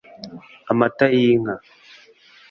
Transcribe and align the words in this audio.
amata 0.71 1.05
y’inka 1.17 1.53